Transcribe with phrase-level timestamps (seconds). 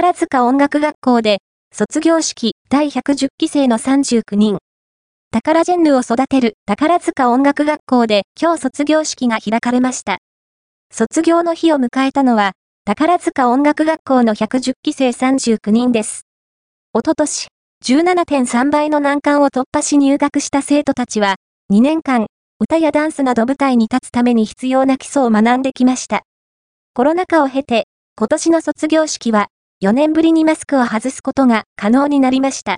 [0.00, 1.38] 宝塚音楽学校で、
[1.74, 4.58] 卒業式第110期生の39人。
[5.32, 10.18] 宝ジェンヌを育てる宝塚音楽学校で今日卒業式が開かれました。
[10.92, 12.52] 卒業の日を迎えたのは、
[12.84, 16.28] 宝塚音楽学校の110期生39人です。
[16.92, 17.48] おととし、
[17.84, 21.34] 17.3倍の難関を突破し入学した生徒たちは、
[21.72, 22.28] 2年間、
[22.60, 26.22] 歌やダンスなど舞台に立つために必要な基礎を学んできました。
[26.94, 29.48] コロナ禍を経て、今年の卒業式は、
[29.80, 32.66] 4年ぶりにマスクを外すことが可能になりました。